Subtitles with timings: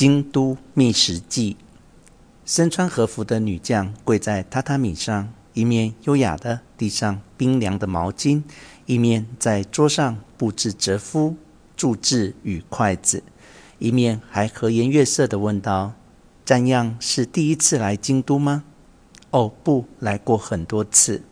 [0.00, 1.58] 京都觅食记，
[2.46, 8.42] 身穿和服的女将跪在榻榻米上，一面优雅地递上冰凉的毛巾，
[8.86, 11.36] 一面在桌上布置折夫、
[11.76, 13.22] 箸箸与筷子，
[13.78, 15.92] 一面还和颜悦色地问道
[16.46, 18.64] ：“瞻样是第一次来京都吗
[19.32, 21.22] ？”“哦，不，来过很多次。”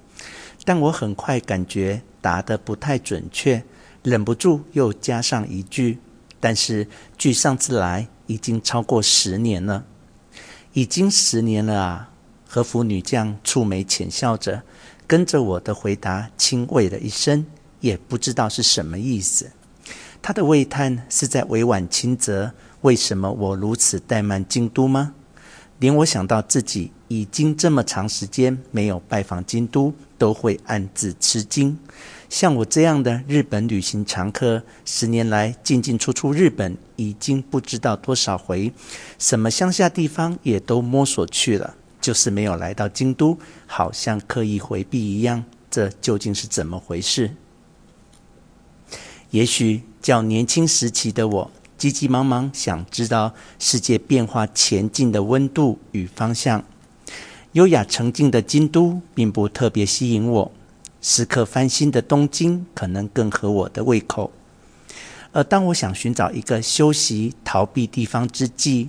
[0.66, 3.64] 但我很快感觉答得不太准确，
[4.03, 6.00] 忍不住又加上一句
[6.39, 9.84] ：“但是据上次来。”已经超过十年了，
[10.73, 12.10] 已经十年了啊！
[12.46, 14.62] 和服女将蹙眉浅笑着，
[15.06, 17.45] 跟着我的回答轻喂了一声，
[17.80, 19.50] 也不知道是什么意思。
[20.22, 22.52] 她的喟叹是在委婉轻责，
[22.83, 25.14] 为什么我如此怠慢京都吗？
[25.78, 31.78] 连我想到自己已经这么长时间没有拜访京都，都会暗自吃惊。
[32.28, 38.73] 像我这样的日本旅行常客，十年来进进出出日本已经不知道多少回，
[39.19, 45.44] 什么乡下地方也都摸索去了，就是没有来到京都，好像刻意回避一样。
[45.70, 47.34] 这究竟是怎么回事？
[49.31, 56.62] 也许较年轻时期的我，急急忙忙想知道世界变化前进的温度与方向，
[57.53, 60.53] 优雅沉静的京都并不特别吸引我。
[61.11, 64.31] 时刻翻新的东京可能更合我的胃口，
[65.33, 68.89] 而当我想寻找一个休息、逃避地方之际，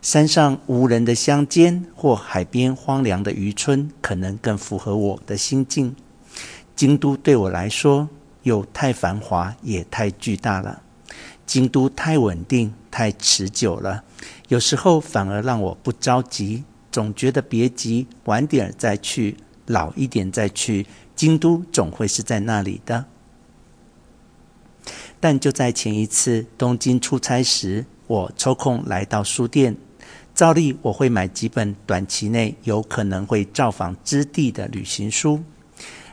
[0.00, 5.96] 山上无人的乡间或海边荒凉的渔村可能更符合我的心境。
[6.76, 8.08] 京都对我来说，
[8.44, 10.80] 又太繁华，也太巨大了；
[11.44, 14.04] 京都太稳定，太持久了，
[14.46, 16.62] 有时候反而让我不着急，
[16.92, 19.36] 总觉得别急，晚点再去，
[19.68, 20.84] 老一点再去。
[21.14, 23.04] 京都总会是在那里的，
[25.18, 29.76] 但就在前一次东京出差时，我抽空来到书店，
[30.32, 35.42] 照例我会买几本短期内有可能会造访之地的旅行书。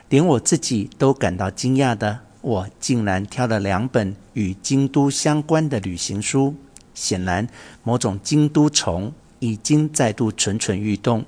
[0.08, 6.56] 连我自己都感到惊讶的，我竟然挑了两本与京都相关的旅行书。
[6.94, 7.48] 显然，
[7.84, 11.24] 某种京都虫已经再度蠢蠢欲动。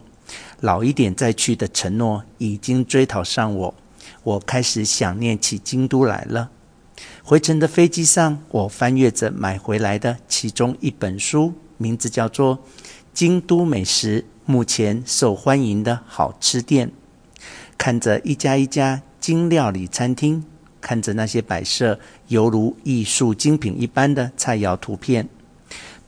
[0.60, 3.74] 老一点再去的承诺已经追讨上我，
[4.22, 6.50] 我开始想念起京都来了。
[7.22, 12.56] 回程的飞机上，我翻阅着买回来的其中一本书，名字叫做
[13.14, 16.88] 《京都美食：目前受欢迎的好吃店》。
[17.76, 20.44] 看着一家一家京料理餐厅，
[20.80, 25.28] 看着那些摆设犹如艺术精品一般的菜肴图片。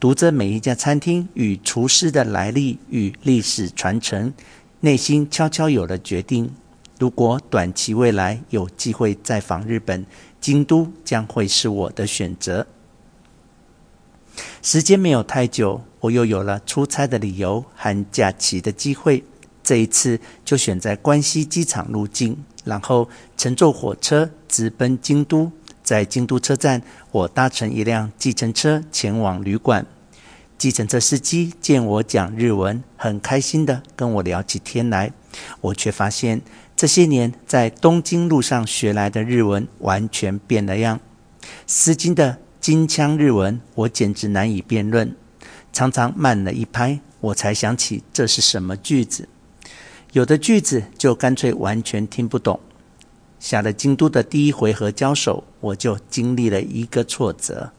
[0.00, 4.32] 读着每一家餐厅与厨师的来历与历史传承，
[4.80, 6.50] 内心悄悄有了决定。
[6.98, 10.06] 如果短期未来有机会再访日本，
[10.40, 12.66] 京都将会是我的选择。
[14.62, 19.22] 时间没有太久，我又有了出差的理由和假期的机会。
[19.62, 23.06] 这一次就选在关西机场入境，然后
[23.36, 25.52] 乘坐火车直奔京都。
[25.90, 26.80] 在京都车站，
[27.10, 29.84] 我搭乘一辆计程车前往旅馆。
[30.56, 35.10] 计程车司机见我讲日文，很开心地跟我聊起天来。
[35.60, 36.42] 我却发现
[36.76, 41.00] 这些年在东京路上学来的日文完全变了样。
[41.66, 45.16] 司机的京腔日文，我简直难以辩论。
[45.72, 49.28] 常常慢了一拍，我才想起这是什么句子。
[50.12, 52.60] 有的句子就干脆完全听不懂。
[53.40, 57.72] 下了京都的第一回合交手，我就经历了一个挫折。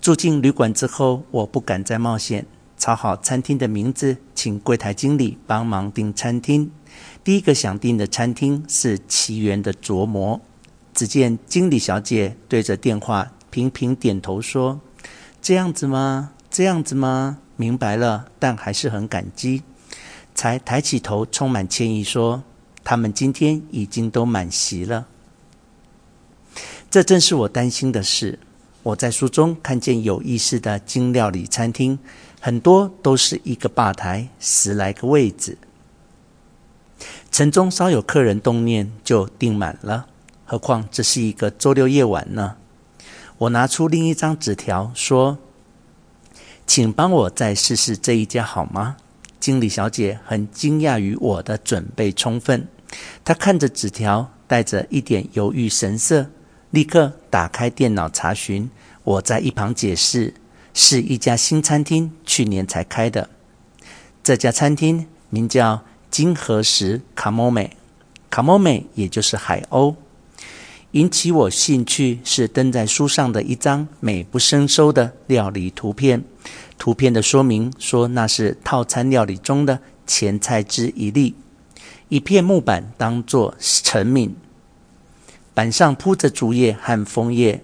[0.00, 2.46] 住进旅馆之后，我不敢再冒险，
[2.78, 6.70] 抄好餐厅的名字，请柜台经理帮忙订餐厅。
[7.24, 10.40] 第一个想订的餐厅是奇缘的琢磨。
[10.92, 14.80] 只见经理小姐对着电话频频点头说
[15.42, 16.30] ：“这样子吗？
[16.48, 17.38] 这样子吗？
[17.56, 19.64] 明白了，但还是很感激。”
[20.32, 22.44] 才抬起头，充满歉意说。
[22.84, 25.06] 他们今天已经都满席了，
[26.90, 28.38] 这正是我担心的事。
[28.82, 31.98] 我在书中看见有意思的精料理餐厅，
[32.38, 35.56] 很多都是一个吧台，十来个位子，
[37.32, 40.06] 城中稍有客人动念就订满了。
[40.44, 42.56] 何况这是一个周六夜晚呢？
[43.38, 45.38] 我拿出另一张纸条说
[46.66, 48.98] ：“请帮我再试试这一家好吗？”
[49.40, 52.68] 经理小姐很惊讶于我的准备充分。
[53.24, 56.30] 他看着纸条，带着一点犹豫神色，
[56.70, 58.70] 立刻打开电脑查询。
[59.02, 60.34] 我在一旁解释，
[60.72, 63.28] 是一家新餐厅，去年才开的。
[64.22, 67.76] 这家餐厅名叫金河石卡莫美，
[68.30, 69.96] 卡莫美也就是海鸥。
[70.92, 76.22] 引起我兴趣是登在书上的一张美不胜收的料理图片。
[76.78, 81.34] 图片的说明说那是套餐料理中的前菜之一例。
[82.13, 84.31] 一片木板当作盛皿，
[85.53, 87.63] 板上铺着竹叶和枫叶，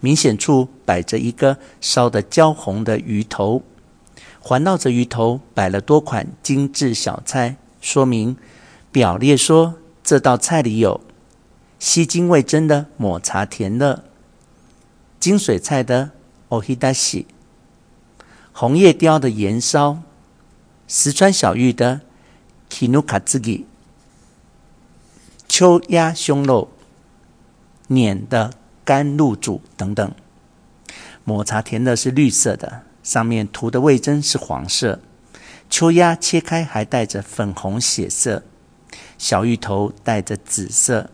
[0.00, 3.62] 明显处摆着一个烧得焦红的鱼头，
[4.40, 7.56] 环绕着鱼头摆了多款精致小菜。
[7.80, 8.36] 说明
[8.90, 9.74] 表列说
[10.04, 11.00] 这道菜里有。
[11.78, 14.04] 吸睛味噌的抹茶甜乐，
[15.18, 16.12] 金水菜的
[16.48, 17.24] おひたし，
[18.52, 19.98] 红叶鯛的盐烧，
[20.86, 22.02] 石川小玉的
[22.68, 23.64] きぬかずき，
[25.46, 26.68] 秋鸭胸肉，
[27.88, 28.54] 碾的
[28.84, 30.14] 甘露煮等等。
[31.24, 35.00] 抹茶甜乐是绿色的，上面涂的味噌是黄色，
[35.68, 38.42] 秋鸭切开还带着粉红血色，
[39.18, 41.10] 小芋头带着紫色。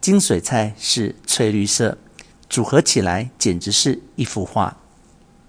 [0.00, 1.96] 金水菜是翠绿色，
[2.50, 4.76] 组合起来简直是一幅画。